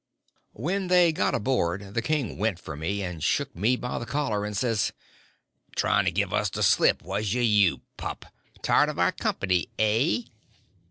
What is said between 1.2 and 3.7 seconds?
aboard the king went for me, and shook